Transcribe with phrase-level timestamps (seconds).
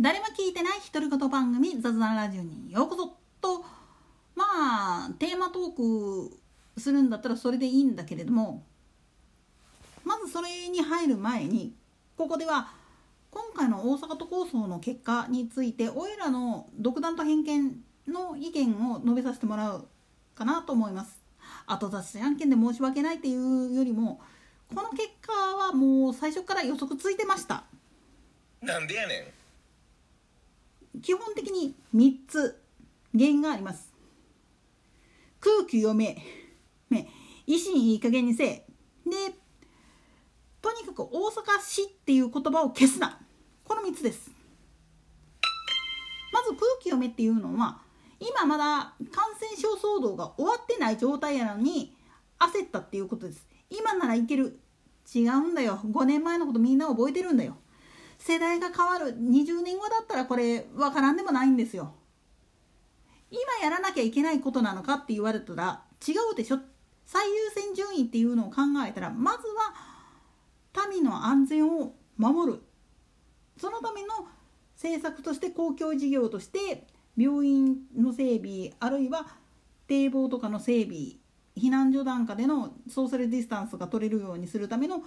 [0.00, 3.18] 誰も聞いてない独り言番組雑談ラジオにようこそ。
[3.42, 3.62] と
[4.34, 6.38] まあテーマトーク
[6.80, 8.62] するんだったらそれでいいんだけれども
[10.04, 11.74] まずそれに入る前に
[12.16, 12.72] ここでは
[13.30, 17.76] 今回の大阪都構想の結果についておいらの独断と偏見
[18.08, 19.86] の意見を述べさせてもらう
[20.34, 21.20] かなと思います。
[21.66, 24.20] 後出し案件で申し訳ないっていうよりも
[24.74, 27.64] この結果はもう最初から予測ついてました。
[28.62, 29.39] なんでやねん。
[31.02, 32.62] 基本的に3つ
[33.12, 33.92] 原因があります。
[35.40, 36.22] 空気読め
[36.90, 37.08] ね
[37.46, 38.66] 維新いい加減にせえ。
[39.04, 39.34] で
[40.60, 43.20] とにかく大阪市っていう言葉を消すな。
[43.64, 44.30] この3つです。
[46.32, 47.80] まず空気読めっていうのは
[48.18, 51.96] 今まだ感染症騒動が終わってない状態やのに
[52.38, 53.46] 焦ったっていうことです。
[53.70, 54.60] 今ならいける。
[55.12, 55.80] 違うんだよ。
[55.82, 57.56] 5年前のことみんな覚えてるんだよ。
[58.20, 61.94] 世代が変わる20年後だったらこれ分からんでもないんですよ。
[63.30, 66.58] 今やらなきゃいけないことなのかって言われたら違うでしょ。
[67.06, 69.74] 最優先順位っていうのを考えたらまずは
[70.90, 72.62] 民の安全を守る。
[73.56, 74.08] そのための
[74.74, 79.26] 政策として公共事業として病院の整備あるいは
[79.86, 81.16] 堤防とかの整備
[81.56, 85.02] 避難所段階でのソーシャルディスタンスが取れるようにするための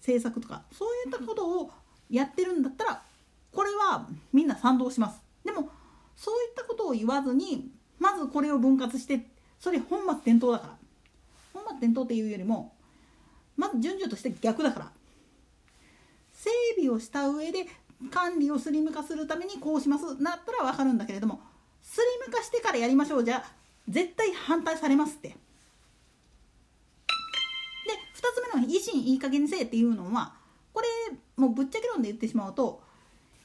[0.00, 1.70] 政策とかそういったことを
[2.12, 3.02] やってるんだったら
[3.50, 5.20] これはみんな賛同します。
[5.44, 5.70] でも
[6.16, 9.26] そういったことを言わずにまずこれを分割して
[9.58, 10.76] それ本末転倒だから。
[11.54, 12.72] 本末転倒っていうよりも
[13.56, 14.92] まず順序として逆だから。
[16.32, 17.66] 整備をした上で
[18.10, 21.40] 管理をスリム化するためにこうしますなったら分かるんだけれども
[21.82, 23.44] スリム化してからやりましょうじゃ
[23.88, 25.28] 絶対反対されますって。
[25.28, 25.36] で2
[28.34, 30.34] つ目の維新いい加減にせえっていうのは
[30.72, 30.88] これ
[31.36, 32.82] もうぶっちゃけ論で言ってしまうと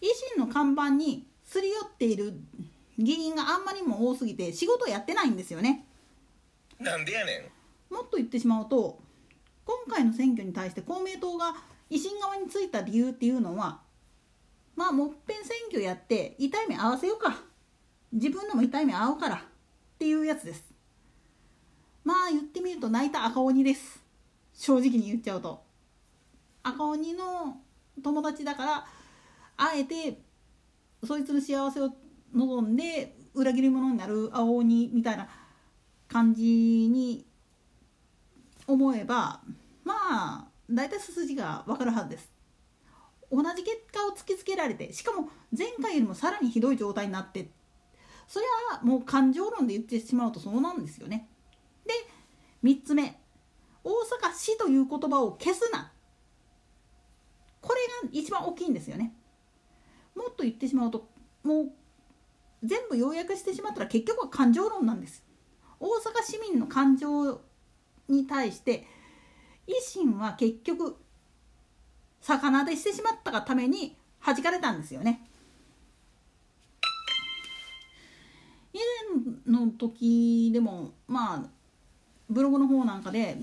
[0.00, 2.34] 維新の看板にすり寄っている
[2.98, 5.86] 議員があんまりも多すぎて仕事やってないんですよね。
[6.78, 7.50] なんでやね
[7.90, 8.98] もっと言ってしまうと
[9.64, 11.54] 今回の選挙に対して公明党が
[11.90, 13.80] 維新側についた理由っていうのは
[14.76, 17.36] まあもっぺん選挙やって痛い目合わせようか。
[18.12, 19.36] 自分のも痛い目合うから。
[19.94, 20.64] っていうやつです。
[22.04, 24.02] まあ言ってみると泣いた赤鬼です。
[24.52, 25.62] 正直に言っちゃうと
[26.64, 27.58] 赤鬼の
[28.02, 28.86] 友達だから
[29.56, 30.18] あえて
[31.04, 31.90] そいつの幸せを
[32.34, 35.28] 望んで裏切り者になる青鬼みたいな
[36.08, 37.24] 感じに
[38.66, 39.40] 思えば
[39.84, 42.32] まあ大体筋筋が分かるはずです。
[43.30, 47.48] 同じ結果を突きつけられてしかも前回よりもさらにひどい状態になって
[48.28, 51.28] それはもう感情論で言ってしまうとそうなんですよね。
[51.84, 51.92] で
[52.62, 53.20] 3つ目。
[53.82, 55.92] 大阪市という言葉を消すな。
[57.64, 59.14] これが一番大きいんですよね。
[60.14, 61.08] もっと言ってしまうと
[61.42, 61.72] もう
[62.62, 65.24] 全部要約してしまったら結局は感情論なんです。
[65.80, 67.40] 大阪市民の感情
[68.08, 68.86] に対して
[69.66, 70.96] 維新は結局
[72.20, 75.26] 魚でしてしまったがために弾かれたんですよね。
[78.72, 78.78] 以
[79.46, 81.42] 前の時でもまあ
[82.28, 83.38] ブログの方なんかで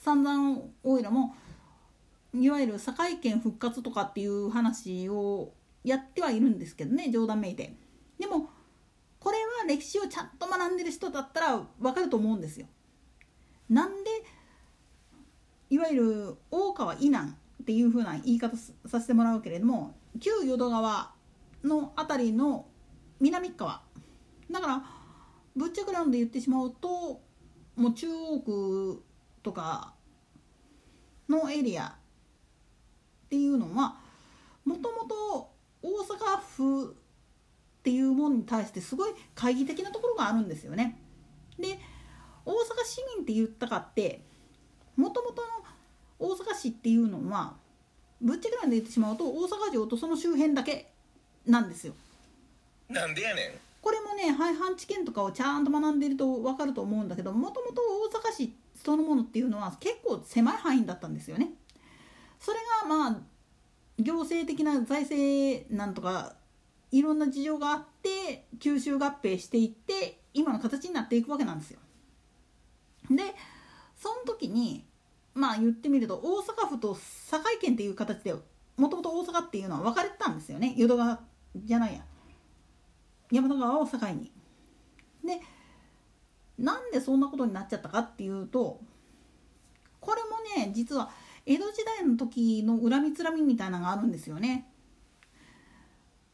[0.00, 1.34] 散々おいらも
[2.34, 5.52] いわゆる堺県復活とかっていう話を
[5.84, 7.74] やってはいるんですけどね冗談めいて。
[8.18, 8.50] でも
[9.20, 12.66] これは歴史をちゃんと学んでる人だったら分かると思うんですよ。
[13.68, 14.10] なんで
[15.70, 17.34] いわゆる大川以南っ
[17.64, 21.12] ていう風な言い方させてもらうけれども旧淀川
[21.62, 22.66] の辺りの
[23.20, 23.82] 南側
[24.50, 24.82] だから
[25.56, 27.22] ぶっちゃけなんで言ってしまうと
[27.76, 29.02] もう中央区
[29.42, 29.94] とか
[31.28, 31.96] のエリア
[33.24, 33.96] っていうのは
[34.64, 35.50] もともと
[35.82, 40.98] 大阪府っていうものに対してすごい懐疑的なところがあるんですよね。
[41.58, 41.78] で
[42.46, 44.22] 大阪市民って言ったかって
[44.96, 45.48] もともとの
[46.18, 47.54] 大阪市っていうのは
[48.20, 50.90] ぶっちゃけなんで言ってしまうと大阪城とその周辺だけ
[51.46, 51.94] なんですよ。
[52.88, 53.50] なんでやねん
[53.82, 57.82] これもね廃藩置県とかをちゃんと学んでいると分かると思うんだけどもともと
[58.14, 61.50] 大阪市そのものっていうのは結構狭い範囲だったんですよね。
[62.44, 63.20] それがまあ
[63.98, 66.34] 行政的な財政なんとか
[66.90, 71.78] いろんな事情があって吸収合併していって今の形になっていくわけなんですよ。
[73.10, 73.22] で
[73.96, 74.84] その時に
[75.32, 76.94] まあ言ってみると大阪府と
[77.30, 78.34] 堺県っていう形で
[78.76, 81.20] もともと大阪っていうのは分かれてたんですよね淀川
[81.56, 82.04] じゃないや
[83.30, 84.30] 山田川を境に。
[85.24, 85.40] で
[86.58, 88.80] なんでそんなことになっちゃったかっていうと
[90.00, 91.10] これもね実は
[91.46, 94.66] 江戸時代の時の恨みつらみみたいなのがあるんですよね。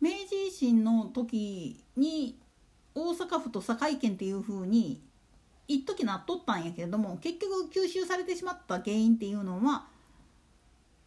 [0.00, 0.16] 明治
[0.48, 2.38] 維新の時に
[2.94, 5.00] 大阪府と堺県っていう風に
[5.68, 9.86] 一時なっとったんやけれども結局吸収されてしまった原因っていうのは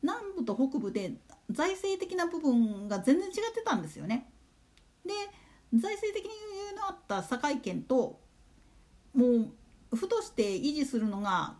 [0.02, 1.14] 南部と北部で
[1.50, 4.30] 財政的な部分が全然違ってたんですよね。
[5.06, 5.12] で
[5.74, 8.20] 財政的に余裕のあった堺県と
[9.14, 9.26] も
[9.92, 11.56] う府として維持するのが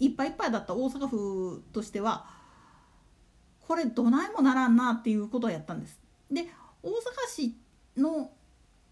[0.00, 2.26] いっぱいいっぱいだった大阪府としては
[3.60, 5.98] これどないもならんなっていうことをやったんです。
[6.30, 6.46] で
[6.82, 6.92] 大阪
[7.28, 7.54] 市
[7.96, 8.30] の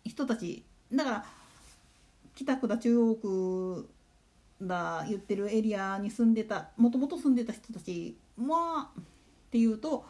[0.04, 1.24] 人たちだから
[2.34, 3.88] 北区だ中央区
[4.60, 9.04] だ言ってるエリアに住んでたもともと住んでた人たちはっ
[9.50, 10.04] ていうと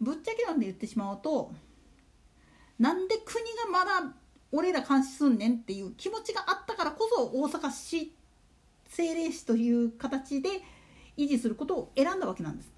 [0.00, 1.52] ぶっちゃけなんで言ってしまうと
[2.78, 4.14] なんで国がまだ
[4.50, 8.14] 俺ら監視すんねんっていう気持ちがあったからこそ大阪市
[8.92, 10.50] 政令市という形で
[11.16, 12.72] 維持することを選んだわけなんです。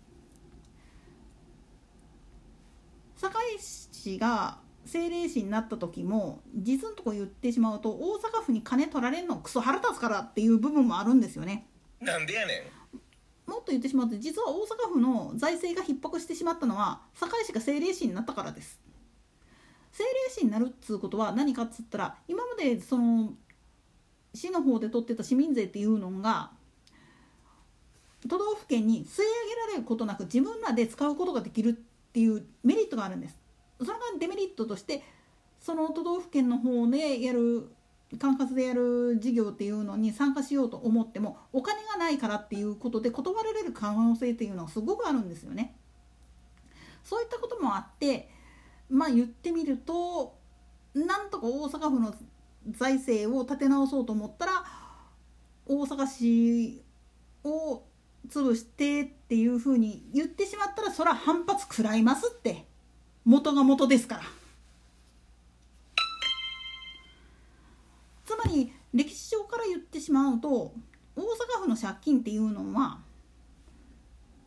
[3.16, 11.66] 堺市が政令市になった時も実のとこ言ってしまうと大阪府に金取られんのクソ腹立つからっていう部分もあるんですよね。
[12.00, 12.70] なんでやね
[13.46, 18.80] んもっと言ってしまうと実は大阪府の財政が逼迫してしまったのは堺市が政令市になったからです。
[19.90, 23.32] 政令市になるっつうことは何かっつったら今までその
[24.34, 26.50] 市の方で取ってた市民税っていうのが
[28.28, 31.72] 都道府県に吸い上げられることなく自分らで使うことができるっ
[32.12, 33.38] ていうメリットがあるんです。
[33.78, 35.02] それがデメリットとして
[35.60, 37.68] その都道府県の方でやる
[38.18, 45.74] 管轄でやる事業っていうのに参加しようと思ってもお金がないからっていうことで断られる可能性っていうのはすごくあるんですよね。
[47.02, 48.30] そういったこともあって
[48.88, 50.36] まあ言ってみると
[50.94, 52.14] なんとか大阪府の
[52.70, 54.64] 財政を立て直そうと思ったら
[55.66, 56.82] 大阪市
[57.44, 57.82] を
[58.28, 62.64] 潰してっていうふうに言ってしまったらそら反発食らいますって。
[63.24, 64.22] 元が元ですから。
[68.24, 70.72] つまり歴史上から言ってしまうと
[71.16, 72.98] 大阪府の借金っていうのは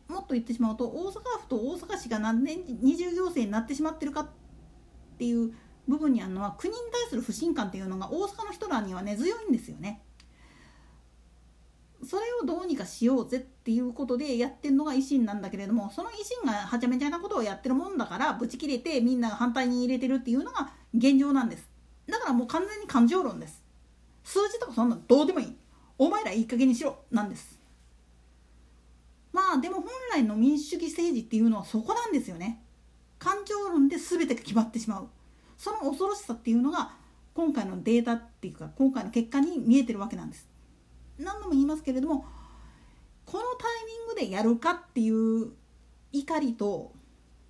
[0.08, 4.28] もっと言ってしまうと大阪府と大阪市が何年二重行政になってしまってるかっ
[5.18, 5.52] ていう
[5.88, 10.02] 部分にあるのは国に対する不信感っていうのが大阪の人らには根強いんですよね。
[12.06, 21.68] それをどうにかしようぜっていうことでやってるのが維新なんだけれどもその維新がはちゃめちゃなことをやってるもんだからブチ切れてみんなが反対に入れてるっていうのが現状なんです。
[22.06, 23.64] だからもう完全に感情論です。
[24.22, 25.56] 数字とかそんなどうでもいい。
[25.98, 27.58] お前らいい加減にしろなんです。
[29.32, 32.62] まあでも本来の民主主義政治っていうのはそこなんですよね。
[33.18, 35.08] 感情論で全てが決まってしまう。
[35.58, 36.92] その恐ろしさっていうのが
[37.34, 40.48] 今回のデータっていうか今回の結果に見えてるわけなんです
[41.18, 42.24] 何度も言いますけれども
[43.26, 45.52] このタイミングでやるかっていう
[46.12, 46.92] 怒りと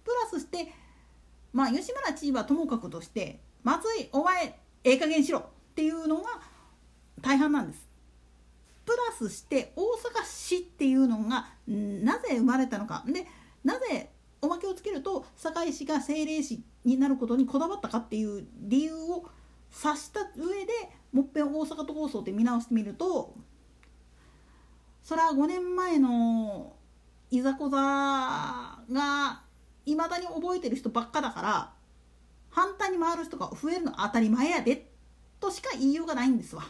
[0.04, 0.72] プラスして
[1.52, 5.42] まあ吉村知事はともかくとして松井お前ええ加減しろっ
[5.74, 6.40] ていうのが
[7.20, 7.88] 大半なんです。
[8.84, 13.26] プラスして大阪市っていうのがなぜ生まれたのかで
[13.62, 14.10] なぜ
[14.40, 19.24] おまけをつけると堺市が政令市になることにこだわったかっていう理由を
[19.84, 20.72] 指した上で
[21.12, 23.34] もっぺん大阪都構想って見直してみると
[25.02, 26.72] それは5年前の
[27.30, 27.76] いざこざ
[28.90, 29.42] が
[29.84, 31.72] いまだに覚えてる人ばっかだから
[32.50, 34.88] 反対に回る人が増えるの当たり前やで
[35.40, 36.64] としか言いようがないんですわ。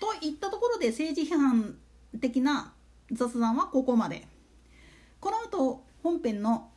[0.00, 1.76] といったところで政治批判
[2.20, 2.72] 的な
[3.12, 4.26] 雑談はここまで。
[5.20, 6.70] この後本編の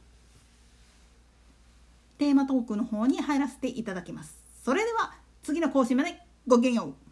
[2.18, 4.38] テーマトークの方に入らせていただきます。
[4.64, 7.03] それでは次の更新までごきげんよう。